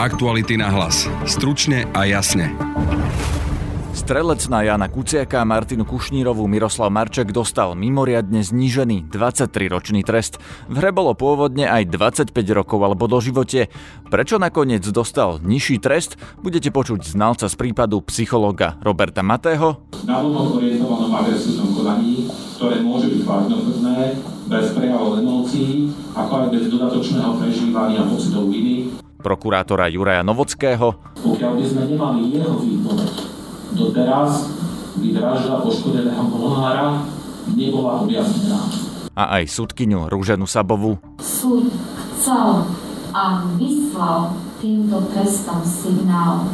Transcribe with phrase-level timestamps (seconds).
[0.00, 1.04] Aktuality na hlas.
[1.28, 2.56] Stručne a jasne.
[3.92, 10.40] Strelec na Jana Kuciaka a Martinu Kušnírovú Miroslav Marček dostal mimoriadne znížený 23-ročný trest.
[10.72, 13.68] V hre bolo pôvodne aj 25 rokov alebo do živote.
[14.08, 19.84] Prečo nakoniec dostal nižší trest, budete počuť znalca z prípadu psychologa Roberta Matého.
[20.08, 22.24] Na orientovanom agresívnom konaní,
[22.56, 24.16] ktoré môže byť vážnokrvné,
[24.48, 30.96] bez prejavov emócií, ako aj bez dodatočného prežívania pocitov viny, prokurátora Juraja Novockého.
[31.20, 33.12] Pokiaľ by sme nemali jeho výpoveď,
[33.76, 34.48] doteraz
[34.96, 37.04] by vražda poškodeného Molnára
[37.52, 38.58] nebola objasnená.
[39.14, 40.96] A aj súdkyňu Rúženu Sabovu.
[41.20, 41.68] Súd
[42.16, 42.64] chcel
[43.12, 46.48] a vyslal týmto trestom signál,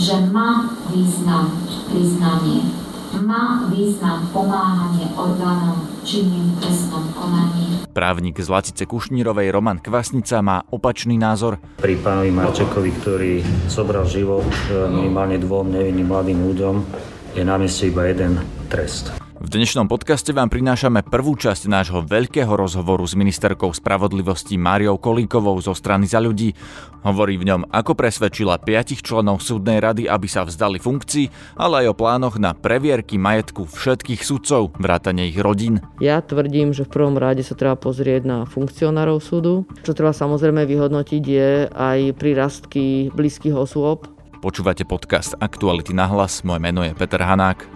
[0.00, 1.52] že má význam
[1.92, 2.86] priznanie
[3.22, 5.88] má význam pomáhanie orgánom
[6.62, 7.82] trestnom konaní.
[7.90, 11.58] Právnik z Latice Kušnírovej Roman Kvasnica má opačný názor.
[11.82, 13.32] Pri pánovi Marčekovi, ktorý
[13.66, 16.74] zobral život e, minimálne dvom nevinným mladým ľuďom,
[17.34, 18.38] je na mieste iba jeden
[18.70, 19.25] trest.
[19.36, 25.60] V dnešnom podcaste vám prinášame prvú časť nášho veľkého rozhovoru s ministerkou spravodlivosti Máriou Kolíkovou
[25.60, 26.56] zo strany za ľudí.
[27.04, 31.28] Hovorí v ňom, ako presvedčila piatich členov súdnej rady, aby sa vzdali funkcií,
[31.60, 35.84] ale aj o plánoch na previerky majetku všetkých sudcov, vrátane ich rodín.
[36.00, 39.68] Ja tvrdím, že v prvom rade sa treba pozrieť na funkcionárov súdu.
[39.84, 46.60] Čo treba samozrejme vyhodnotiť je aj prirastky blízkych osôb, Počúvate podcast Aktuality na hlas, moje
[46.60, 47.66] meno je Peter Hanák.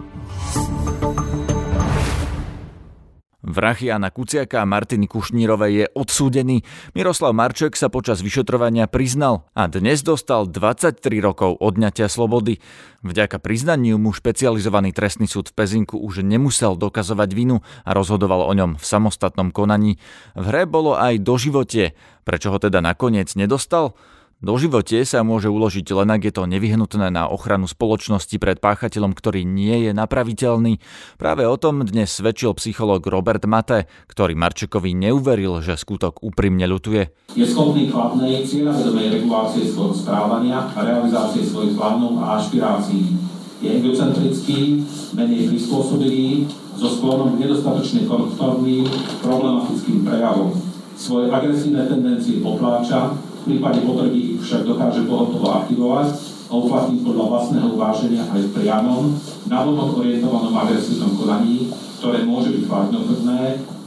[3.41, 6.61] Vrah Jana Kuciaka a Martiny Kušnírovej je odsúdený.
[6.93, 12.61] Miroslav Marček sa počas vyšetrovania priznal a dnes dostal 23 rokov odňatia slobody.
[13.01, 18.53] Vďaka priznaniu mu špecializovaný trestný súd v Pezinku už nemusel dokazovať vinu a rozhodoval o
[18.53, 19.97] ňom v samostatnom konaní.
[20.37, 21.97] V hre bolo aj doživotie.
[22.21, 23.97] Prečo ho teda nakoniec nedostal?
[24.41, 29.13] Do živote sa môže uložiť len ak je to nevyhnutné na ochranu spoločnosti pred páchateľom,
[29.13, 30.81] ktorý nie je napraviteľný.
[31.21, 37.37] Práve o tom dnes svedčil psychológ Robert Mate, ktorý Marčekovi neuveril, že skutok úprimne ľutuje.
[37.37, 43.13] Je schopný chladnej, cieľavedomej regulácie svojho správania a realizácie svojich plánov a ašpirácií.
[43.61, 44.81] Je egocentrický,
[45.13, 46.49] menej prispôsobilý,
[46.81, 48.89] so sklonom nedostatočne konformným,
[49.21, 50.49] problematickým prejavom.
[50.97, 56.07] Svoje agresívne tendencie potláča, v prípade potreby ich však dokáže pohotovo aktivovať
[56.45, 59.17] a uplatniť podľa vlastného uváženia aj v priamom,
[59.49, 63.41] navonok orientovanom agresívnom konaní, ktoré môže byť vážnokrvné,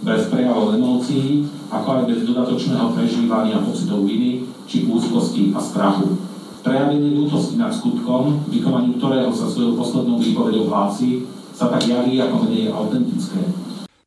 [0.04, 6.18] bez prejavov emócií, ako aj bez dodatočného prežívania pocitov viny či úzkosti a strachu.
[6.60, 12.48] Prejavenie ľútosti nad skutkom, vykonaniu ktorého sa svojou poslednou výpovedou hlási, sa tak javí ako
[12.48, 13.38] menej autentické.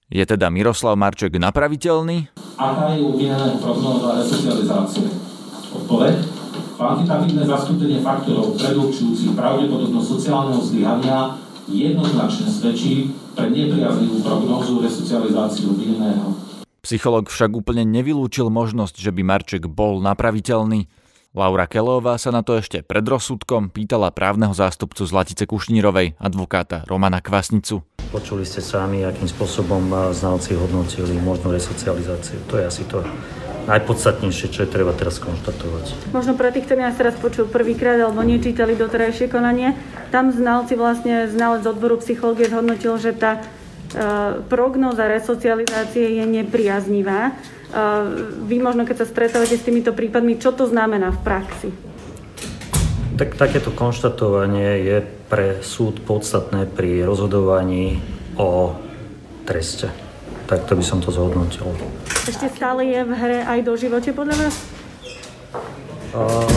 [0.07, 2.31] Je teda Miroslav Marček napraviteľný?
[2.57, 5.26] Aká je obvineného prognóza resocializácie?
[5.87, 6.19] Odpoveď?
[6.75, 16.35] Kvantitatívne zastúpenie faktorov predurčujúcich pravdepodobnosť sociálneho zlyhania jednoznačne svedčí pre nepriaznivú prognózu resocializáciu obvineného.
[16.83, 20.91] Psycholog však úplne nevylúčil možnosť, že by Marček bol napraviteľný.
[21.31, 26.83] Laura Kelová sa na to ešte pred rozsudkom pýtala právneho zástupcu z Latice Kušnírovej, advokáta
[26.83, 27.79] Romana Kvasnicu.
[28.11, 32.43] Počuli ste sami, akým spôsobom znalci hodnotili možnú resocializáciu.
[32.51, 32.99] To je asi to
[33.67, 36.15] najpodstatnejšie, čo je treba teraz konštatovať.
[36.15, 39.75] Možno pre tých, ktorí nás teraz počul prvýkrát alebo nečítali doterajšie konanie,
[40.09, 43.41] tam znalci vlastne, znalec odboru psychológie zhodnotil, že tá e,
[44.47, 47.29] prognóza resocializácie je nepriaznivá.
[47.29, 47.31] E,
[48.47, 51.69] vy možno, keď sa stretávate s týmito prípadmi, čo to znamená v praxi?
[53.19, 54.97] Tak, takéto konštatovanie je
[55.27, 57.99] pre súd podstatné pri rozhodovaní
[58.39, 58.77] o
[59.43, 60.06] treste.
[60.47, 61.75] Takto by som to zhodnotil.
[62.23, 64.55] Ešte stále je v hre aj do živote podľa vás?
[66.15, 66.47] Uh,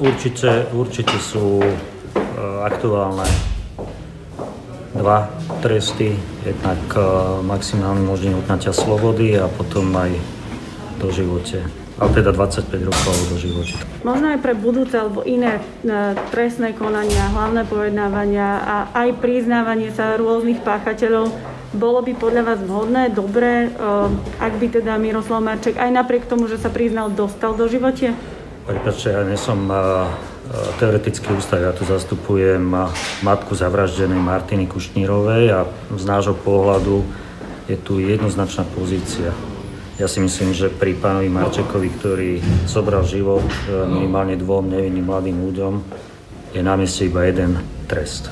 [0.00, 1.68] určite, určite sú uh,
[2.64, 3.28] aktuálne
[4.96, 5.28] dva
[5.60, 6.16] tresty.
[6.48, 10.16] Jednak uh, maximálny možný odnatia slobody a potom aj
[10.96, 11.68] do živote.
[12.00, 13.76] Ale teda 25 rokov do života.
[14.08, 15.60] Možno aj pre budúce alebo iné
[16.32, 23.12] trestné konania, hlavné pojednávania a aj priznávanie sa rôznych páchateľov bolo by podľa vás vhodné,
[23.12, 27.68] dobré, eh, ak by teda Miroslav Marček aj napriek tomu, že sa priznal, dostal do
[27.68, 28.16] živote?
[28.64, 29.76] Prepačte, ja nie som eh,
[30.80, 32.88] teoretický ústav, ja tu zastupujem eh,
[33.20, 35.60] matku zavraždenej Martiny Kušnírovej a
[35.92, 37.04] z nášho pohľadu
[37.68, 39.36] je tu jednoznačná pozícia.
[40.00, 42.30] Ja si myslím, že pri pánovi Marčekovi, ktorý
[42.70, 45.74] zobral život minimálne dvom nevinným mladým ľuďom,
[46.54, 47.58] je na mieste iba jeden
[47.90, 48.30] trest.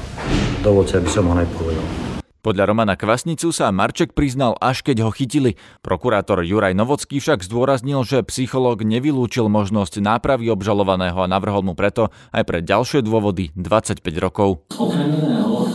[0.62, 2.05] Dovolte, aby som ho nepovedal.
[2.46, 5.58] Podľa Romana Kvasnicu sa Marček priznal až keď ho chytili.
[5.82, 12.14] Prokurátor Juraj Novocký však zdôraznil, že psychológ nevylúčil možnosť nápravy obžalovaného a navrhol mu preto
[12.30, 14.62] aj pre ďalšie dôvody 25 rokov.
[14.78, 15.74] Okrem iného,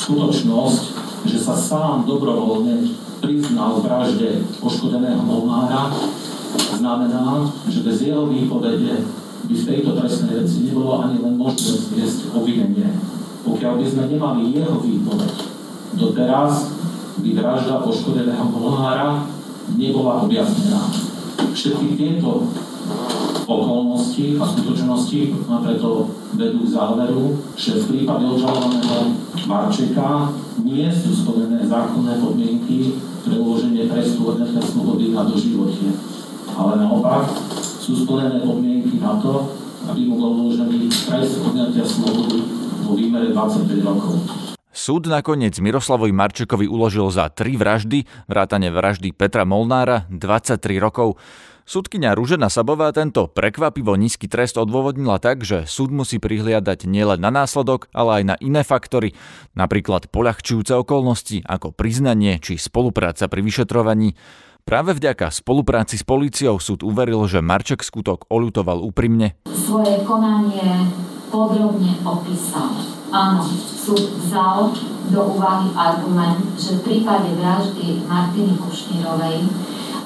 [0.00, 0.82] skutočnosť,
[1.28, 2.88] že sa sám dobrovoľne
[3.20, 5.92] priznal vražde poškodeného Molnára,
[6.72, 8.96] znamená, že bez jeho výpovede
[9.44, 12.96] by v tejto trestnej veci nebolo ani len možné zviesť obvinenie.
[13.44, 15.57] Pokiaľ by sme nemali jeho výpoveď,
[15.96, 16.74] Doteraz
[17.18, 19.24] by vražda poškodeného Molnára
[19.76, 20.92] nebola objasnená.
[21.54, 22.48] Všetky tieto
[23.48, 29.16] okolnosti a skutočnosti ma preto vedú k záveru, že v prípade obžalovaného
[29.48, 35.96] Marčeka nie sú splnené zákonné podmienky pre uloženie trestu odňatia slobody na doživotie.
[36.52, 37.32] Ale naopak
[37.80, 39.56] sú splnené podmienky na to,
[39.88, 42.44] aby mu bol uložený trest odňatia slobody
[42.84, 44.20] vo výmere 25 rokov.
[44.68, 51.16] Súd nakoniec Miroslavovi Marčekovi uložil za tri vraždy, vrátane vraždy Petra Molnára, 23 rokov.
[51.68, 57.28] Súdkynia Ružena Sabová tento prekvapivo nízky trest odôvodnila tak, že súd musí prihliadať nielen na
[57.28, 59.12] následok, ale aj na iné faktory,
[59.52, 64.16] napríklad poľahčujúce okolnosti ako priznanie či spolupráca pri vyšetrovaní.
[64.68, 69.36] Práve vďaka spolupráci s políciou súd uveril, že Marček skutok oľutoval úprimne.
[69.48, 70.92] Svoje konanie
[71.32, 74.76] podrobne opísal Áno, súd vzal
[75.08, 79.48] do úvahy argument, že v prípade vraždy Martiny Kušnírovej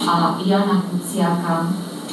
[0.07, 1.67] a Jana Kuciaka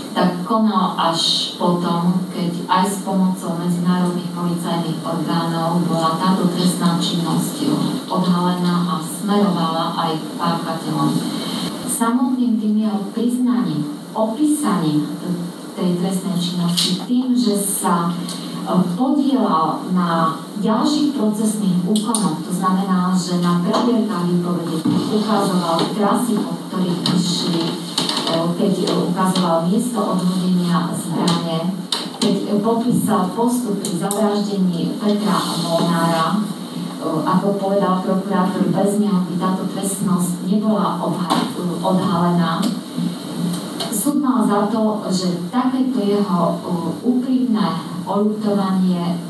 [0.09, 7.69] tak konal až potom, keď aj s pomocou medzinárodných policajných orgánov bola táto trestná činnosť
[8.09, 11.13] odhalená a smerovala aj k páchateľom.
[11.85, 15.05] Samotným tým jeho priznaním, opísaním
[15.77, 18.09] tej trestnej činnosti, tým, že sa
[18.93, 24.77] podielal na ďalších procesných úkonoch, to znamená, že na previerkách výpovede
[25.09, 27.63] ukazoval trasy, po ktorých išli,
[28.29, 28.73] keď
[29.09, 31.73] ukazoval miesto odhodenia zbrane,
[32.19, 36.43] keď popísal postup pri zavraždení Petra Molnára,
[37.23, 40.99] ako povedal prokurátor, bez neho by táto trestnosť nebola
[41.79, 42.59] odhalená.
[44.09, 46.57] Súd mal za to, že takéto jeho
[47.05, 47.77] úprimné
[48.09, 49.21] oľutovanie,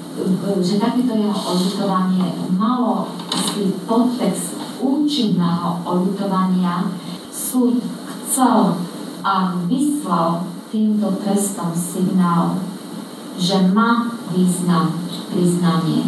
[0.63, 2.23] že takéto jeho oľutovanie
[2.55, 3.11] malo
[3.51, 6.95] si podtext účinného oľutovania.
[7.27, 7.83] Súd
[8.23, 8.79] chcel
[9.19, 12.63] a vyslal týmto trestom signál,
[13.35, 14.95] že má význam
[15.27, 16.07] priznanie,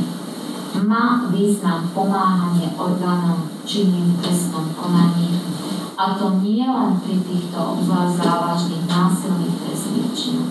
[0.80, 5.44] má význam pomáhanie orgánom činným trestnom konaní.
[6.02, 10.50] A to nie len pri týchto obzvlášť závažných násilných trestných činoch,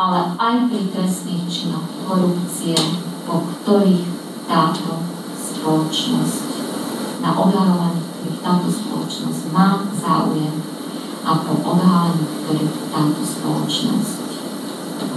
[0.00, 2.72] ale aj pri trestných činoch korupcie,
[3.28, 4.08] po ktorých
[4.48, 4.96] táto
[5.36, 6.48] spoločnosť,
[7.20, 10.56] na odhalovaní ktorých táto spoločnosť má záujem
[11.20, 14.20] a po odhalení ktorých táto spoločnosť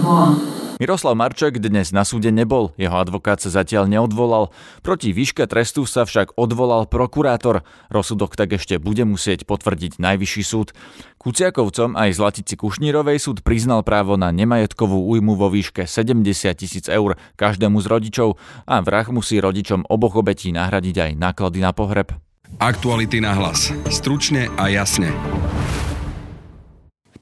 [0.04, 0.43] volá.
[0.82, 4.50] Miroslav Marček dnes na súde nebol, jeho advokát sa zatiaľ neodvolal.
[4.82, 7.62] Proti výške trestu sa však odvolal prokurátor.
[7.94, 10.74] Rozsudok tak ešte bude musieť potvrdiť najvyšší súd.
[11.22, 16.26] Kuciakovcom aj Zlatici Kušnírovej súd priznal právo na nemajetkovú újmu vo výške 70
[16.58, 18.34] tisíc eur každému z rodičov
[18.66, 22.10] a vrah musí rodičom oboch obetí nahradiť aj náklady na pohreb.
[22.58, 23.70] Aktuality na hlas.
[23.86, 25.14] Stručne a jasne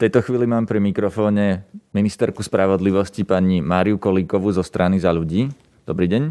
[0.02, 1.62] tejto chvíli mám pri mikrofóne
[1.94, 5.46] ministerku spravodlivosti pani Máriu Kolíkovú zo strany za ľudí.
[5.86, 6.22] Dobrý deň.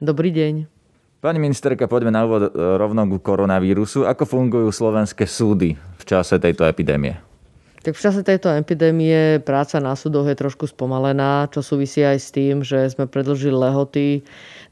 [0.00, 0.64] Dobrý deň.
[1.20, 4.08] Pani ministerka, poďme na úvod rovno k koronavírusu.
[4.08, 7.20] Ako fungujú slovenské súdy v čase tejto epidémie?
[7.80, 12.28] Tak v čase tejto epidémie práca na súdoch je trošku spomalená, čo súvisí aj s
[12.28, 14.20] tým, že sme predlžili lehoty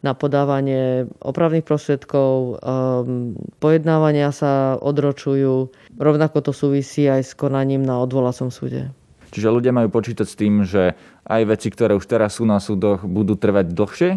[0.05, 3.33] na podávanie opravných prostriedkov, um,
[3.65, 8.93] pojednávania sa odročujú, rovnako to súvisí aj s konaním na odvolacom súde.
[9.33, 10.93] Čiže ľudia majú počítať s tým, že
[11.25, 14.11] aj veci, ktoré už teraz sú na súdoch, budú trvať dlhšie?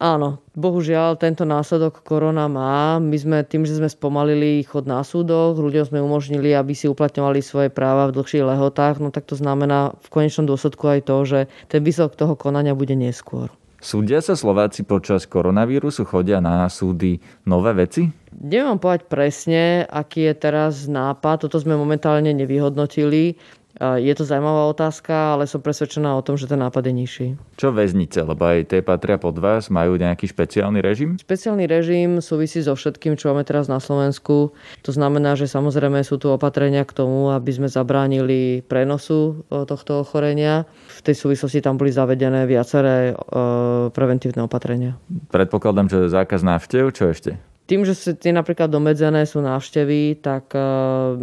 [0.00, 2.96] Áno, bohužiaľ tento následok korona má.
[2.96, 7.44] My sme tým, že sme spomalili chod na súdoch, ľuďom sme umožnili, aby si uplatňovali
[7.44, 11.38] svoje práva v dlhších lehotách, no tak to znamená v konečnom dôsledku aj to, že
[11.68, 13.52] ten výsledok toho konania bude neskôr.
[13.80, 18.08] Súdia sa Slováci počas koronavírusu, chodia na súdy nové veci?
[18.40, 21.48] Neviem povedať presne, aký je teraz nápad.
[21.48, 23.40] Toto sme momentálne nevyhodnotili.
[23.78, 27.26] Je to zaujímavá otázka, ale som presvedčená o tom, že ten nápad je nižší.
[27.54, 28.26] Čo väznice?
[28.26, 31.14] Lebo aj tie patria pod vás, majú nejaký špeciálny režim?
[31.16, 34.52] Špeciálny režim súvisí so všetkým, čo máme teraz na Slovensku.
[34.84, 40.02] To znamená, že samozrejme sú tu opatrenia k tomu, aby sme zabránili prenosu e, tohto
[40.02, 40.66] ochorenia.
[40.98, 43.14] V tej súvislosti tam boli zavedené viaceré e,
[43.94, 44.98] preventívne opatrenia.
[45.30, 47.38] Predpokladám, že zákaz návštev, čo ešte?
[47.70, 50.50] Tým, že tie napríklad domedzené sú návštevy, tak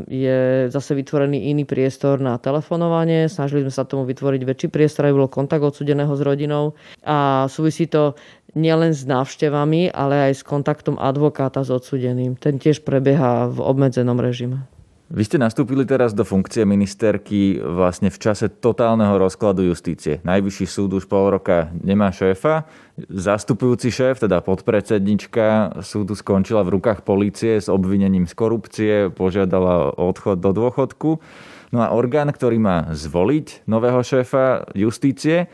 [0.08, 3.28] je zase vytvorený iný priestor na telefonovanie.
[3.28, 6.72] Snažili sme sa tomu vytvoriť väčší priestor, aby bol kontakt odsudeného s rodinou.
[7.04, 8.16] A súvisí to
[8.56, 12.40] nielen s návštevami, ale aj s kontaktom advokáta s odsudeným.
[12.40, 14.64] Ten tiež prebieha v obmedzenom režime.
[15.08, 20.20] Vy ste nastúpili teraz do funkcie ministerky vlastne v čase totálneho rozkladu justície.
[20.28, 22.68] Najvyšší súd už pol roka nemá šéfa.
[23.08, 30.44] Zastupujúci šéf, teda podpredsednička súdu skončila v rukách polície s obvinením z korupcie, požiadala odchod
[30.44, 31.24] do dôchodku.
[31.72, 35.48] No a orgán, ktorý má zvoliť nového šéfa justície,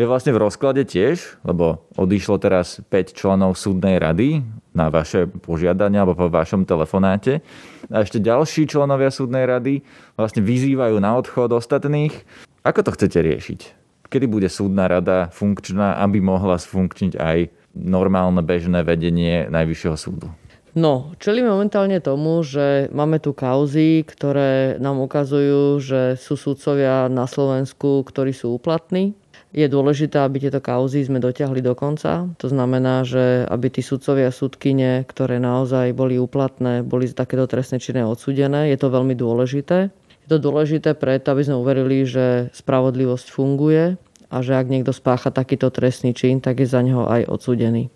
[0.00, 4.40] je vlastne v rozklade tiež, lebo odišlo teraz 5 členov súdnej rady
[4.72, 7.44] na vaše požiadanie alebo po vašom telefonáte.
[7.92, 9.84] A ešte ďalší členovia súdnej rady
[10.16, 12.16] vlastne vyzývajú na odchod ostatných.
[12.64, 13.60] Ako to chcete riešiť?
[14.08, 17.38] Kedy bude súdna rada funkčná, aby mohla sfunkčniť aj
[17.76, 20.32] normálne bežné vedenie Najvyššieho súdu?
[20.70, 27.26] No, čelíme momentálne tomu, že máme tu kauzy, ktoré nám ukazujú, že sú súdcovia na
[27.26, 29.18] Slovensku, ktorí sú úplatní,
[29.50, 32.30] je dôležité, aby tieto kauzy sme dotiahli do konca.
[32.38, 37.82] To znamená, že aby tí sudcovia a sudkyne, ktoré naozaj boli úplatné, boli takéto trestné
[37.82, 38.70] činné odsudené.
[38.70, 39.90] Je to veľmi dôležité.
[40.26, 43.98] Je to dôležité preto, aby sme uverili, že spravodlivosť funguje
[44.30, 47.90] a že ak niekto spácha takýto trestný čin, tak je za neho aj odsudený.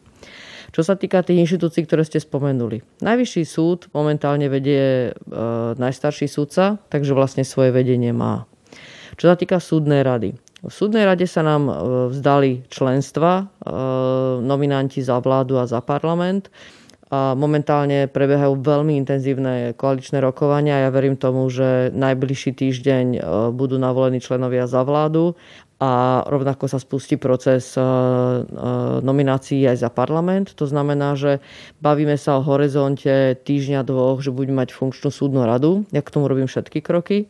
[0.75, 2.82] Čo sa týka tých inštitúcií, ktoré ste spomenuli.
[2.99, 5.38] Najvyšší súd momentálne vedie e,
[5.78, 8.42] najstarší súdca, takže vlastne svoje vedenie má.
[9.14, 10.34] Čo sa týka súdnej rady.
[10.64, 11.73] V súdnej rade sa nám e,
[12.09, 13.44] vzdali členstva e,
[14.40, 16.49] nominanti za vládu a za parlament.
[17.12, 20.88] A momentálne prebiehajú veľmi intenzívne koaličné rokovania.
[20.88, 23.18] Ja verím tomu, že najbližší týždeň e,
[23.52, 25.37] budú navolení členovia za vládu
[25.85, 27.76] a rovnako sa spustí proces
[29.04, 30.56] nominácií aj za parlament.
[30.56, 31.44] To znamená, že
[31.83, 35.85] bavíme sa o horizonte týždňa, dvoch, že budeme mať funkčnú súdnu radu.
[35.92, 37.28] Ja k tomu robím všetky kroky.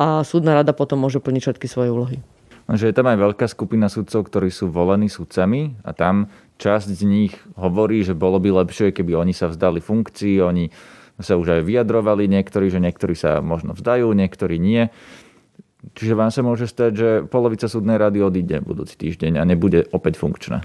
[0.00, 2.24] A súdna rada potom môže plniť všetky svoje úlohy
[2.72, 7.02] že je tam aj veľká skupina sudcov, ktorí sú volení sudcami a tam časť z
[7.04, 10.72] nich hovorí, že bolo by lepšie, keby oni sa vzdali funkcií, oni
[11.20, 14.88] sa už aj vyjadrovali niektorí, že niektorí sa možno vzdajú, niektorí nie.
[15.92, 20.16] Čiže vám sa môže stať, že polovica súdnej rady odíde budúci týždeň a nebude opäť
[20.16, 20.64] funkčná.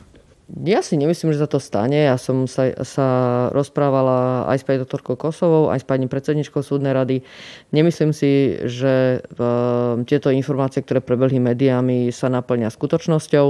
[0.49, 2.09] Ja si nemyslím, že sa to stane.
[2.09, 3.07] Ja som sa, sa
[3.53, 7.21] rozprávala aj s pani doktorkou Kosovou, aj s pani predsedničkou súdnej rady.
[7.69, 13.45] Nemyslím si, že uh, tieto informácie, ktoré prebehli médiami, sa naplňa skutočnosťou.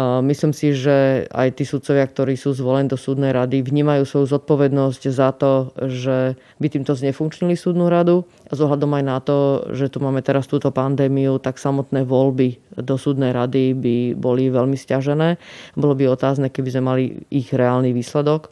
[0.00, 5.02] Myslím si, že aj tí sudcovia, ktorí sú zvolení do súdnej rady, vnímajú svoju zodpovednosť
[5.12, 8.24] za to, že by týmto znefunkčnili súdnu radu.
[8.48, 12.96] A zohľadom aj na to, že tu máme teraz túto pandémiu, tak samotné voľby do
[12.96, 15.36] súdnej rady by boli veľmi stiažené.
[15.76, 18.48] Bolo by otázne, keby sme mali ich reálny výsledok.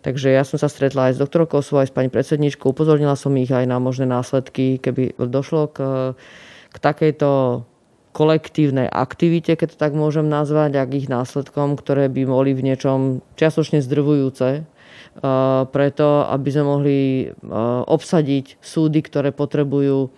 [0.00, 2.72] Takže ja som sa stretla aj s doktorkou Kosovou, aj s pani predsedničkou.
[2.72, 5.78] Upozornila som ich aj na možné následky, keby došlo k,
[6.72, 7.60] k takejto
[8.16, 13.20] kolektívnej aktivite, keď to tak môžem nazvať, ak ich následkom, ktoré by boli v niečom
[13.38, 14.64] čiastočne zdrvujúce,
[15.70, 16.98] preto aby sme mohli
[17.86, 20.10] obsadiť súdy, ktoré potrebujú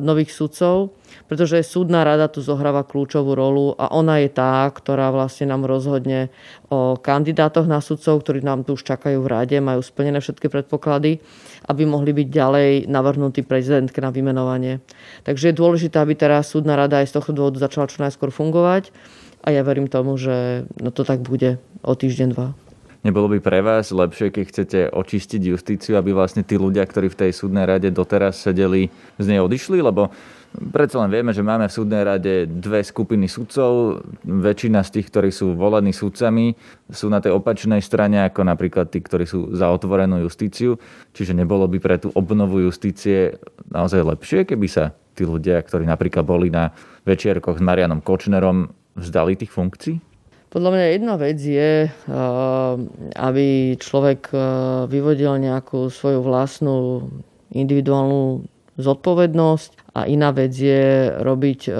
[0.00, 0.92] nových sudcov,
[1.24, 6.28] pretože súdna rada tu zohráva kľúčovú rolu a ona je tá, ktorá vlastne nám rozhodne
[6.68, 11.18] o kandidátoch na sudcov, ktorí nám tu už čakajú v rade, majú splnené všetky predpoklady
[11.66, 14.78] aby mohli byť ďalej navrhnutí prezidentke na vymenovanie.
[15.26, 18.94] Takže je dôležité, aby teraz súdna rada aj z tohto dôvodu začala čo najskôr fungovať
[19.42, 22.65] a ja verím tomu, že no to tak bude o týždeň, dva.
[23.06, 27.20] Nebolo by pre vás lepšie, keď chcete očistiť justíciu, aby vlastne tí ľudia, ktorí v
[27.22, 28.90] tej súdnej rade doteraz sedeli,
[29.22, 29.78] z nej odišli?
[29.78, 30.10] Lebo
[30.56, 34.00] Predsa len vieme, že máme v súdnej rade dve skupiny sudcov.
[34.24, 36.56] Väčšina z tých, ktorí sú volení sudcami,
[36.88, 40.80] sú na tej opačnej strane ako napríklad tí, ktorí sú za otvorenú justíciu.
[41.12, 43.36] Čiže nebolo by pre tú obnovu justície
[43.68, 46.72] naozaj lepšie, keby sa tí ľudia, ktorí napríklad boli na
[47.04, 50.15] večierkoch s Marianom Kočnerom, vzdali tých funkcií?
[50.56, 52.72] Podľa mňa jedna vec je, eh,
[53.12, 54.40] aby človek eh,
[54.88, 57.12] vyvodil nejakú svoju vlastnú
[57.52, 58.48] individuálnu
[58.80, 61.70] zodpovednosť a iná vec je robiť e,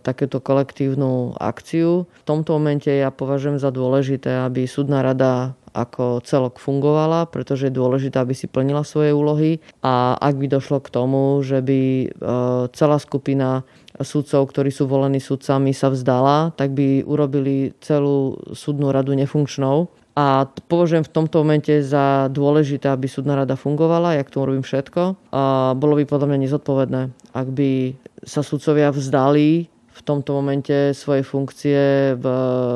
[0.00, 2.08] takéto kolektívnu akciu.
[2.08, 7.76] V tomto momente ja považujem za dôležité, aby súdna rada ako celok fungovala, pretože je
[7.76, 12.06] dôležité, aby si plnila svoje úlohy a ak by došlo k tomu, že by e,
[12.72, 13.68] celá skupina
[14.00, 20.50] sudcov, ktorí sú volení sudcami, sa vzdala, tak by urobili celú súdnu radu nefunkčnou a
[20.66, 25.30] považujem v tomto momente za dôležité, aby súdna rada fungovala, ja k tomu robím všetko.
[25.30, 27.02] A bolo by podľa mňa nezodpovedné,
[27.38, 27.94] ak by
[28.26, 32.26] sa sudcovia vzdali v tomto momente svoje funkcie v,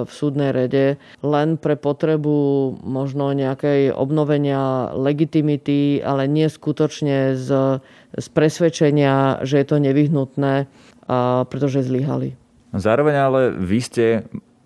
[0.07, 2.35] v súdnej rede len pre potrebu
[2.83, 7.79] možno nejakej obnovenia legitimity, ale nie skutočne z,
[8.19, 10.67] z presvedčenia, že je to nevyhnutné,
[11.07, 12.39] a pretože zlyhali.
[12.73, 14.07] Zároveň ale vy ste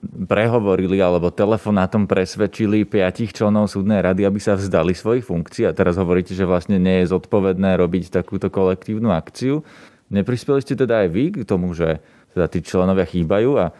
[0.07, 5.99] prehovorili alebo telefonátom presvedčili piatich členov súdnej rady, aby sa vzdali svojich funkcií a teraz
[5.99, 9.67] hovoríte, že vlastne nie je zodpovedné robiť takúto kolektívnu akciu.
[10.07, 11.99] Neprispeli ste teda aj vy k tomu, že
[12.37, 13.73] teda tí členovia chýbajú a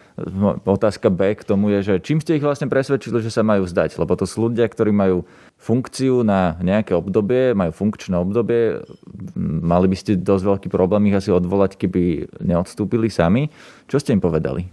[0.65, 4.01] otázka B k tomu je, že čím ste ich vlastne presvedčili, že sa majú vzdať?
[4.01, 5.29] Lebo to sú ľudia, ktorí majú
[5.61, 8.81] funkciu na nejaké obdobie, majú funkčné obdobie,
[9.37, 13.53] mali by ste dosť veľký problém ich asi odvolať, keby neodstúpili sami.
[13.85, 14.65] Čo ste im povedali?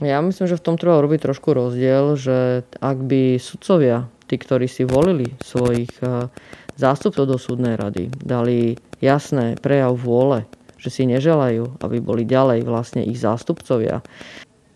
[0.00, 4.64] Ja myslím, že v tom treba robiť trošku rozdiel, že ak by sudcovia, tí, ktorí
[4.72, 6.32] si volili svojich eh,
[6.80, 13.02] zástupcov do súdnej rady, dali jasné prejav vôle, že si neželajú, aby boli ďalej vlastne
[13.02, 14.00] ich zástupcovia,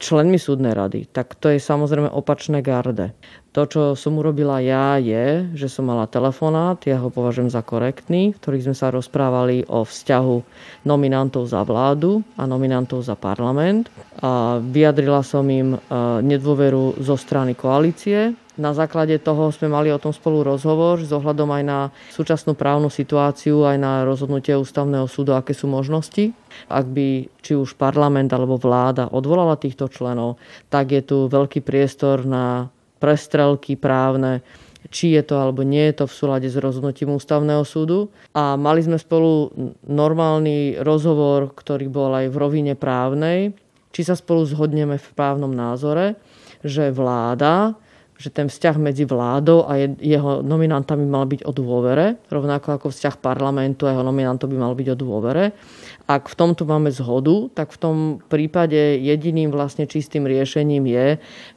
[0.03, 3.15] členmi súdnej rady, tak to je samozrejme opačné garde.
[3.55, 8.35] To, čo som urobila ja, je, že som mala telefonát, ja ho považujem za korektný,
[8.35, 10.37] v ktorých sme sa rozprávali o vzťahu
[10.89, 13.93] nominantov za vládu a nominantov za parlament.
[14.25, 15.79] A vyjadrila som im e,
[16.25, 21.49] nedôveru zo strany koalície, na základe toho sme mali o tom spolu rozhovor s ohľadom
[21.49, 21.79] aj na
[22.13, 26.37] súčasnú právnu situáciu, aj na rozhodnutie ústavného súdu, aké sú možnosti.
[26.69, 30.37] Ak by či už parlament alebo vláda odvolala týchto členov,
[30.69, 32.69] tak je tu veľký priestor na
[33.01, 34.45] prestrelky právne,
[34.93, 38.13] či je to alebo nie je to v súlade s rozhodnutím ústavného súdu.
[38.37, 39.49] A mali sme spolu
[39.89, 43.57] normálny rozhovor, ktorý bol aj v rovine právnej,
[43.93, 46.21] či sa spolu zhodneme v právnom názore,
[46.61, 47.75] že vláda
[48.23, 53.19] že ten vzťah medzi vládou a jeho nominantami mal byť o dôvere, rovnako ako vzťah
[53.19, 55.51] parlamentu a jeho nominantov by mal byť o dôvere.
[56.07, 57.97] Ak v tomto máme zhodu, tak v tom
[58.31, 61.07] prípade jediným vlastne čistým riešením je,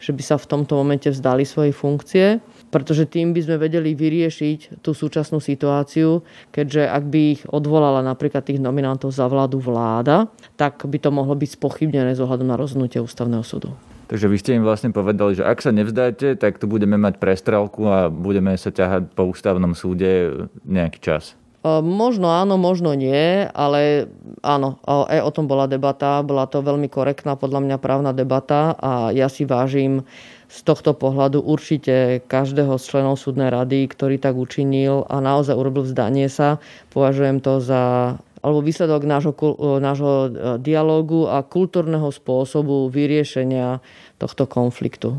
[0.01, 2.25] že by sa v tomto momente vzdali svojej funkcie,
[2.73, 8.41] pretože tým by sme vedeli vyriešiť tú súčasnú situáciu, keďže ak by ich odvolala napríklad
[8.41, 12.97] tých nominantov za vládu vláda, tak by to mohlo byť spochybnené z ohľadom na rozhodnutie
[12.97, 13.69] ústavného súdu.
[14.05, 17.89] Takže vy ste im vlastne povedali, že ak sa nevzdáte, tak tu budeme mať prestrelku
[17.89, 21.33] a budeme sa ťahať po ústavnom súde nejaký čas.
[21.65, 24.05] Možno áno, možno nie, ale
[24.45, 26.21] áno, aj o tom bola debata.
[26.21, 30.05] Bola to veľmi korektná podľa mňa právna debata a ja si vážim
[30.45, 35.89] z tohto pohľadu určite každého z členov súdnej rady, ktorý tak učinil a naozaj urobil
[35.89, 36.61] vzdanie sa.
[36.93, 38.13] Považujem to za
[38.45, 39.33] alebo výsledok nášho,
[39.81, 40.29] nášho e,
[40.61, 43.81] dialógu a kultúrneho spôsobu vyriešenia
[44.21, 45.17] tohto konfliktu.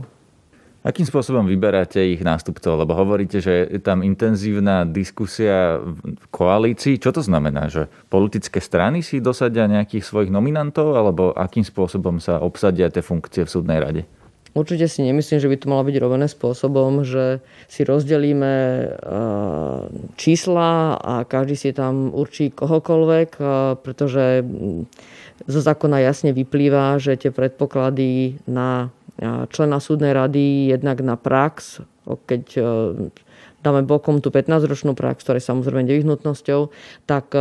[0.87, 2.87] Akým spôsobom vyberáte ich nástupcov?
[2.87, 7.03] Lebo hovoríte, že je tam intenzívna diskusia v koalícii.
[7.03, 7.67] Čo to znamená?
[7.67, 10.95] Že politické strany si dosadia nejakých svojich nominantov?
[10.95, 14.07] Alebo akým spôsobom sa obsadia tie funkcie v súdnej rade?
[14.57, 18.87] Určite si nemyslím, že by to malo byť robené spôsobom, že si rozdelíme e,
[20.17, 23.43] čísla a každý si tam určí kohokoľvek, e,
[23.77, 24.41] pretože
[25.45, 28.89] zo zákona jasne vyplýva, že tie predpoklady na
[29.21, 31.85] e, člena súdnej rady jednak na prax,
[32.25, 32.57] keď
[33.61, 36.71] dáme bokom tú 15-ročnú prax, ktorá je samozrejme nevyhnutnosťou,
[37.03, 37.35] tak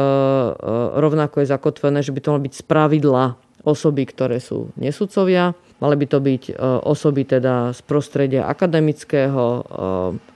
[0.97, 6.07] rovnako je zakotvené, že by to malo byť spravidla osoby, ktoré sú nesudcovia, Mali by
[6.07, 6.53] to byť e,
[6.87, 9.61] osoby teda z prostredia akademického, e,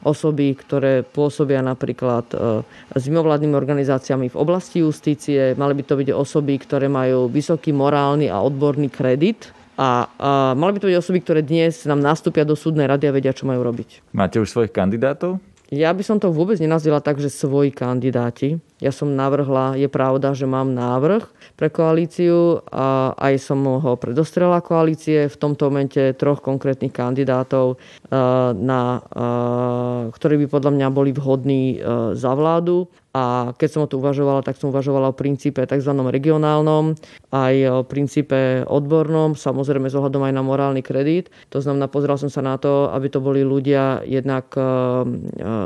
[0.04, 2.62] osoby, ktoré pôsobia napríklad e,
[2.92, 8.28] s mimovládnymi organizáciami v oblasti justície, mali by to byť osoby, ktoré majú vysoký morálny
[8.28, 10.12] a odborný kredit, a,
[10.60, 13.48] mali by to byť osoby, ktoré dnes nám nastúpia do súdnej rady a vedia, čo
[13.48, 14.12] majú robiť.
[14.12, 15.40] Máte už svojich kandidátov?
[15.70, 18.58] Ja by som to vôbec nenazvila tak, že svoji kandidáti.
[18.82, 24.66] Ja som navrhla, je pravda, že mám návrh pre koalíciu a aj som ho predostrela
[24.66, 25.30] koalície.
[25.30, 28.18] V tomto momente troch konkrétnych kandidátov, eh,
[28.58, 29.79] na, eh,
[30.12, 32.90] ktorí by podľa mňa boli vhodní eh, za vládu.
[33.10, 35.92] A keď som o to uvažovala, tak som uvažovala o princípe tzv.
[35.98, 36.94] regionálnom,
[37.34, 41.34] aj o princípe odbornom, samozrejme s ohľadom aj na morálny kredit.
[41.50, 44.62] To znamená, pozeral som sa na to, aby to boli ľudia jednak e,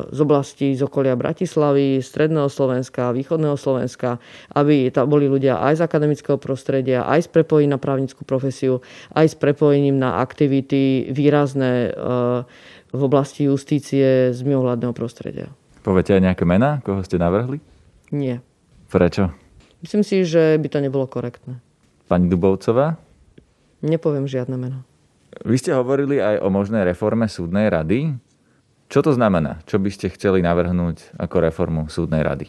[0.08, 4.24] z oblasti z okolia Bratislavy, Stredného Slovenska, Východného Slovenska,
[4.56, 8.80] aby tam boli ľudia aj z akademického prostredia, aj s prepojením na právnickú profesiu,
[9.20, 12.48] aj s prepojením na aktivity výrazné e,
[12.94, 15.50] v oblasti justície z mimovládneho prostredia.
[15.82, 17.60] Poviete aj nejaké mená, koho ste navrhli?
[18.14, 18.40] Nie.
[18.88, 19.34] Prečo?
[19.82, 21.60] Myslím si, že by to nebolo korektné.
[22.08, 22.96] Pani Dubovcová?
[23.84, 24.86] Nepoviem žiadne meno.
[25.44, 28.16] Vy ste hovorili aj o možnej reforme súdnej rady.
[28.88, 29.60] Čo to znamená?
[29.66, 32.48] Čo by ste chceli navrhnúť ako reformu súdnej rady?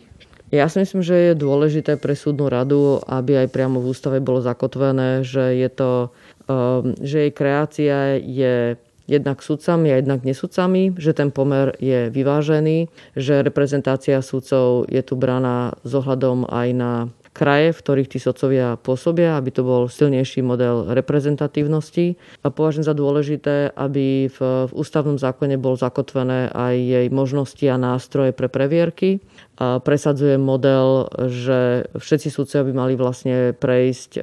[0.53, 4.39] Ja si myslím, že je dôležité pre súdnu radu, aby aj priamo v ústave bolo
[4.45, 6.15] zakotvené, že, je to,
[6.47, 12.89] um, že jej kreácia je jednak sudcami a jednak nesudcami, že ten pomer je vyvážený,
[13.17, 16.93] že reprezentácia sudcov je tu braná s ohľadom aj na
[17.35, 22.15] kraje, v ktorých tí socovia pôsobia, aby to bol silnejší model reprezentatívnosti.
[22.47, 27.75] A považujem za dôležité, aby v, v ústavnom zákone bol zakotvené aj jej možnosti a
[27.75, 29.19] nástroje pre previerky.
[29.59, 34.23] A presadzujem model, že všetci sudcovia by mali vlastne prejsť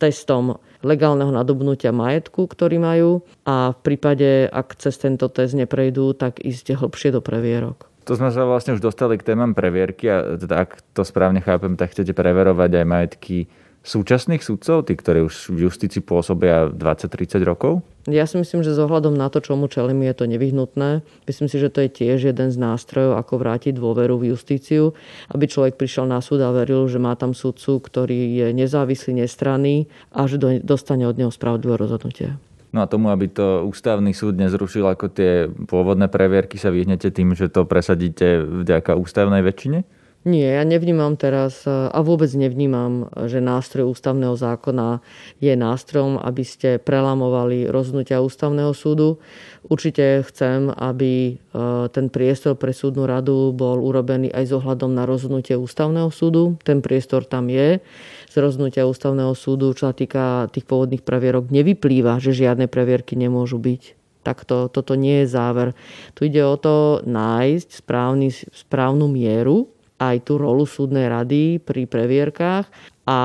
[0.00, 3.10] testom legálneho nadobnutia majetku, ktorý majú
[3.42, 7.88] a v prípade, ak cez tento test neprejdú, tak ísť hlbšie do previerok.
[8.08, 11.76] To sme sa vlastne už dostali k témam previerky a teda ak to správne chápem,
[11.76, 17.80] tak chcete preverovať aj majetky súčasných sudcov, tí, ktorí už v justícii pôsobia 20-30 rokov?
[18.08, 21.04] Ja si myslím, že ohľadom na to, čomu čelím, je to nevyhnutné.
[21.28, 24.96] Myslím si, že to je tiež jeden z nástrojov, ako vrátiť dôveru v justíciu,
[25.28, 29.92] aby človek prišiel na súd a veril, že má tam sudcu, ktorý je nezávislý, nestranný
[30.08, 32.40] a že dostane od neho spravodlivé rozhodnutie.
[32.68, 37.32] No a tomu, aby to ústavný súd nezrušil ako tie pôvodné previerky, sa vyhnete tým,
[37.32, 39.97] že to presadíte vďaka ústavnej väčšine?
[40.26, 44.98] Nie, ja nevnímam teraz a vôbec nevnímam, že nástroj ústavného zákona
[45.38, 49.22] je nástrojom, aby ste prelamovali rozhodnutia ústavného súdu.
[49.70, 51.54] Určite chcem, aby e,
[51.94, 56.58] ten priestor pre súdnu radu bol urobený aj s ohľadom na rozhodnutie ústavného súdu.
[56.66, 57.78] Ten priestor tam je
[58.26, 63.62] z rozhodnutia ústavného súdu, čo sa týka tých pôvodných previerok, nevyplýva, že žiadne previerky nemôžu
[63.62, 63.82] byť.
[64.26, 65.78] Tak to, toto nie je záver.
[66.18, 72.70] Tu ide o to nájsť správny, správnu mieru aj tú rolu súdnej rady pri previerkách
[73.04, 73.20] a, a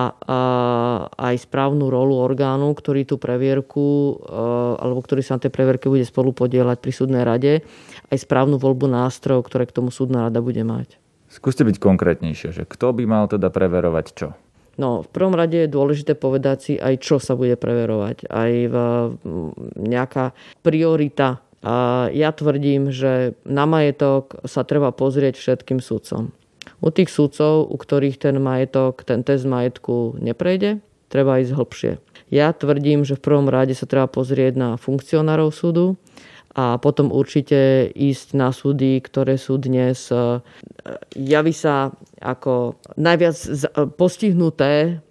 [1.14, 4.18] aj správnu rolu orgánu, ktorý tú previerku
[4.82, 7.62] alebo ktorý sa na tej previerke bude spolu podielať pri súdnej rade,
[8.10, 10.98] aj správnu voľbu nástrojov, ktoré k tomu súdna rada bude mať.
[11.30, 14.28] Skúste byť konkrétnejšie, že kto by mal teda preverovať čo?
[14.74, 18.26] No, v prvom rade je dôležité povedať si aj, čo sa bude preverovať.
[18.26, 18.76] Aj v,
[19.78, 20.34] nejaká
[20.66, 21.46] priorita.
[21.62, 26.34] A ja tvrdím, že na majetok sa treba pozrieť všetkým sudcom.
[26.84, 31.92] U tých sudcov, u ktorých ten majetok, ten test majetku neprejde, treba ísť hlbšie.
[32.28, 35.96] Ja tvrdím, že v prvom rade sa treba pozrieť na funkcionárov súdu,
[36.54, 40.38] a potom určite ísť na súdy, ktoré sú dnes, e,
[41.18, 41.90] javí sa
[42.22, 43.34] ako najviac
[43.98, 45.02] postihnuté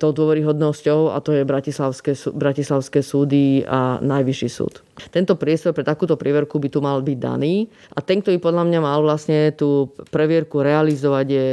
[0.00, 4.80] tou dôveryhodnosťou a to je Bratislavské, Bratislavské súdy a Najvyšší súd.
[5.12, 8.64] Tento priestor pre takúto previerku by tu mal byť daný a ten, kto by podľa
[8.68, 11.48] mňa mal vlastne tú previerku realizovať je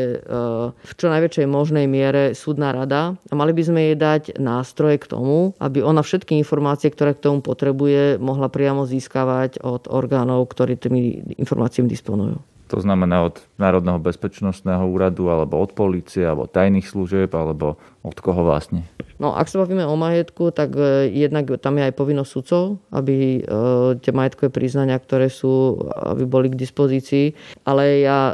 [0.72, 5.12] v čo najväčšej možnej miere súdna rada a mali by sme jej dať nástroje k
[5.12, 10.80] tomu, aby ona všetky informácie, ktoré k tomu potrebuje, mohla priamo získavať od orgánov, ktorí
[10.80, 12.40] tými informáciami disponujú.
[12.68, 18.44] To znamená od Národného bezpečnostného úradu, alebo od policie, alebo tajných služieb, alebo od koho
[18.44, 18.84] vlastne?
[19.18, 23.42] No, ak sa bavíme o majetku, tak e, jednak tam je aj povinnosť sudcov, aby
[23.42, 23.50] e,
[23.98, 27.34] tie majetkové priznania, ktoré sú, aby boli k dispozícii.
[27.66, 28.34] Ale ja e,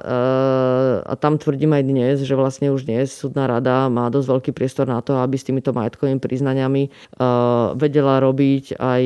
[1.08, 4.92] a tam tvrdím aj dnes, že vlastne už dnes súdna rada má dosť veľký priestor
[4.92, 6.84] na to, aby s týmito majetkovými priznaniami
[7.80, 9.04] vedela robiť aj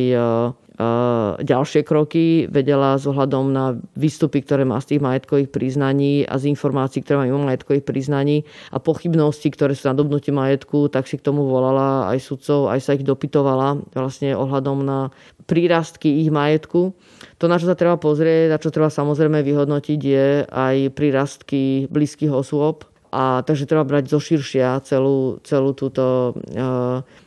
[1.42, 6.54] ďalšie kroky, vedela s ohľadom na výstupy, ktoré má z tých majetkových priznaní a z
[6.54, 11.18] informácií, ktoré má mimo majetkových priznaní a pochybnosti, ktoré sú na dobnutí majetku, tak si
[11.18, 15.10] k tomu volala aj sudcov, aj sa ich dopytovala vlastne ohľadom na
[15.50, 16.94] prírastky ich majetku.
[17.42, 22.30] To, na čo sa treba pozrieť a čo treba samozrejme vyhodnotiť, je aj prírastky blízkych
[22.30, 26.36] osôb, a takže treba brať zo širšia celú, celú túto,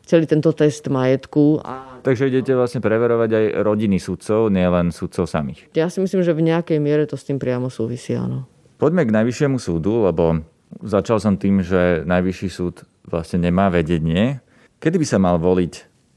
[0.04, 1.58] celý tento test majetku.
[1.64, 1.89] A...
[2.00, 5.68] Takže idete vlastne preverovať aj rodiny sudcov, nielen sudcov samých.
[5.76, 8.48] Ja si myslím, že v nejakej miere to s tým priamo súvisí, áno.
[8.80, 10.40] Poďme k Najvyššiemu súdu, lebo
[10.80, 14.40] začal som tým, že Najvyšší súd vlastne nemá vedenie.
[14.80, 15.72] Kedy by sa mal voliť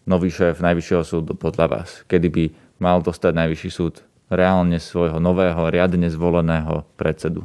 [0.07, 2.07] nový šéf Najvyššieho súdu podľa vás?
[2.07, 2.43] Kedy by
[2.79, 7.43] mal dostať Najvyšší súd reálne svojho nového, riadne zvoleného predsedu?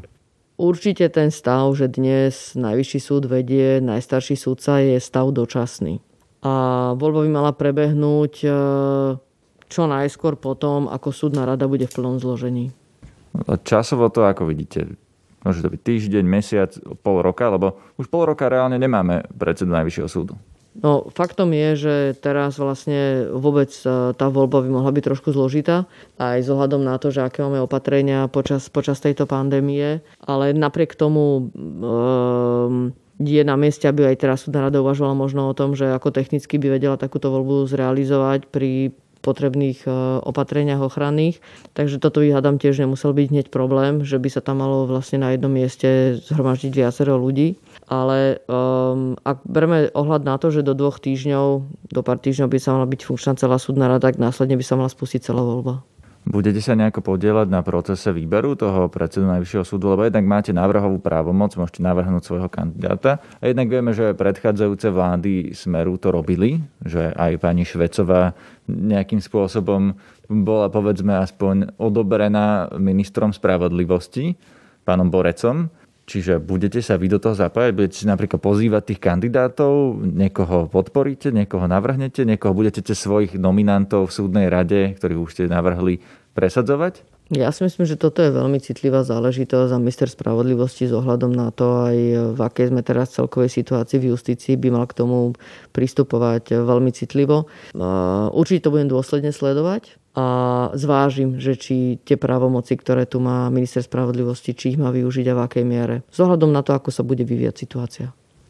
[0.59, 6.03] Určite ten stav, že dnes najvyšší súd vedie, najstarší súdca je stav dočasný.
[6.42, 6.53] A
[6.94, 8.48] voľba by mala prebehnúť e,
[9.66, 12.70] čo najskôr potom, ako súdna rada bude v plnom zložení.
[13.46, 14.94] A časovo to ako vidíte?
[15.42, 16.70] Môže to byť týždeň, mesiac,
[17.03, 20.35] pol roka, lebo už pol roka reálne nemáme predsedu Najvyššieho súdu.
[20.79, 25.90] No, faktom je, že teraz vlastne vôbec e, tá voľba by mohla byť trošku zložitá,
[26.22, 30.07] aj s ohľadom na to, že aké máme opatrenia počas, počas tejto pandémie.
[30.22, 35.57] Ale napriek tomu um, je na mieste, aby aj teraz súdna rada uvažovala možno o
[35.57, 39.90] tom, že ako technicky by vedela takúto voľbu zrealizovať pri potrebných e,
[40.22, 41.42] opatreniach ochranných.
[41.74, 45.35] Takže toto vyhádam tiež nemusel byť hneď problém, že by sa tam malo vlastne na
[45.35, 47.59] jednom mieste zhromaždiť viacero ľudí.
[47.88, 51.46] Ale um, ak bereme ohľad na to, že do dvoch týždňov,
[51.88, 54.76] do pár týždňov by sa mala byť funkčná celá súdna rada, tak následne by sa
[54.76, 55.83] mala spustiť celá voľba.
[56.26, 61.00] Budete sa nejako podielať na procese výberu toho predsedu Najvyššieho súdu, lebo jednak máte návrhovú
[61.00, 63.22] právomoc, môžete navrhnúť svojho kandidáta.
[63.40, 68.37] A jednak vieme, že predchádzajúce vlády Smeru to robili, že aj pani Švecová
[68.68, 69.96] nejakým spôsobom
[70.28, 74.37] bola povedzme aspoň odoberená ministrom spravodlivosti,
[74.85, 75.72] pánom Borecom.
[76.09, 81.29] Čiže budete sa vy do toho zapájať, budete si napríklad pozývať tých kandidátov, niekoho podporíte,
[81.29, 86.01] niekoho navrhnete, niekoho budete cez svojich nominantov v súdnej rade, ktorých už ste navrhli,
[86.33, 87.05] presadzovať?
[87.29, 91.53] Ja si myslím, že toto je veľmi citlivá záležitosť a minister spravodlivosti s ohľadom na
[91.53, 91.97] to, aj
[92.33, 95.37] v akej sme teraz celkovej situácii v justícii, by mal k tomu
[95.77, 97.44] pristupovať veľmi citlivo.
[98.33, 100.27] Určite to budem dôsledne sledovať a
[100.75, 105.37] zvážim, že či tie právomoci, ktoré tu má minister spravodlivosti, či ich má využiť a
[105.37, 105.97] v akej miere.
[106.09, 108.09] S ohľadom na to, ako sa bude vyvíjať situácia.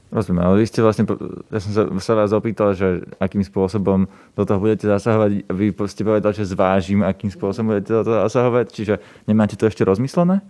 [0.08, 1.04] Rozumiem, ale vy ste vlastne,
[1.52, 5.44] ja som sa, sa vás opýtal, že akým spôsobom do toho budete zasahovať.
[5.52, 8.94] Vy ste povedali, že zvážim, akým spôsobom budete do toho zasahovať, čiže
[9.28, 10.40] nemáte to ešte rozmyslené?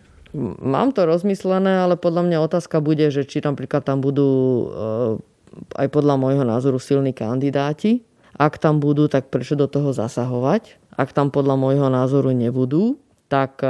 [0.63, 5.89] Mám to rozmyslené, ale podľa mňa otázka bude, že či napríklad tam budú eh, aj
[5.91, 8.07] podľa môjho názoru silní kandidáti.
[8.39, 10.78] Ak tam budú, tak prečo do toho zasahovať?
[10.99, 13.69] Ak tam podľa môjho názoru nebudú, tak e,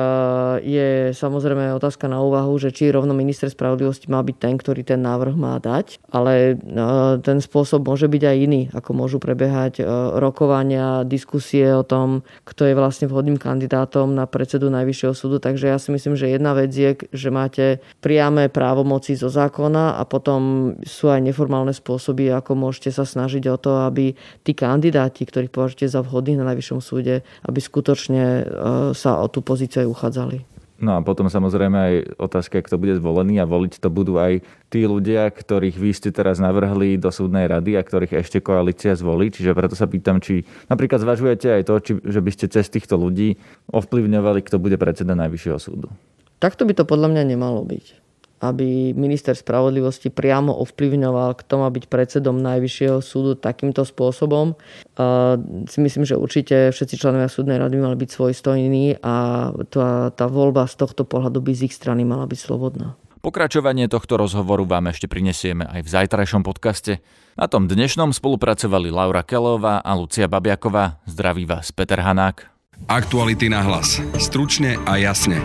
[0.62, 5.02] je samozrejme otázka na úvahu, že či rovno minister spravodlivosti má byť ten, ktorý ten
[5.02, 6.82] návrh má dať, ale e,
[7.26, 9.84] ten spôsob môže byť aj iný, ako môžu prebiehať e,
[10.22, 15.42] rokovania, diskusie o tom, kto je vlastne vhodným kandidátom na predsedu Najvyššieho súdu.
[15.42, 20.06] Takže ja si myslím, že jedna vec je, že máte priame právomoci zo zákona a
[20.06, 24.14] potom sú aj neformálne spôsoby, ako môžete sa snažiť o to, aby
[24.46, 28.46] tí kandidáti, ktorých považujete za vhodných na Najvyššom súde, aby skutočne
[28.94, 30.44] sa o tú pozíciu uchádzali.
[30.78, 34.86] No a potom samozrejme aj otázka, kto bude zvolený a voliť to budú aj tí
[34.86, 39.34] ľudia, ktorých vy ste teraz navrhli do súdnej rady a ktorých ešte koalícia zvolí.
[39.34, 42.94] Čiže preto sa pýtam, či napríklad zvažujete aj to, či, že by ste cez týchto
[42.94, 43.42] ľudí
[43.74, 45.90] ovplyvňovali, kto bude predseda Najvyššieho súdu.
[46.38, 48.07] Takto by to podľa mňa nemalo byť
[48.38, 54.54] aby minister spravodlivosti priamo ovplyvňoval, kto má byť predsedom Najvyššieho súdu takýmto spôsobom.
[54.98, 60.26] Uh, si myslím, že určite všetci členovia súdnej rady mali byť svojstojní a tá, tá
[60.26, 62.94] voľba z tohto pohľadu by z ich strany mala byť slobodná.
[63.18, 67.02] Pokračovanie tohto rozhovoru vám ešte prinesieme aj v zajtrajšom podcaste.
[67.34, 71.02] Na tom dnešnom spolupracovali Laura Kelová a Lucia Babiaková.
[71.02, 72.46] Zdraví vás Peter Hanák.
[72.86, 73.98] Aktuality na hlas.
[74.22, 75.42] Stručne a jasne.